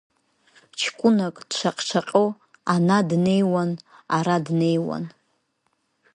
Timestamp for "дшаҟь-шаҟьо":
1.49-2.25